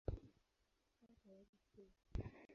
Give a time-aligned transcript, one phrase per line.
[0.99, 1.91] Kaa tayari kula.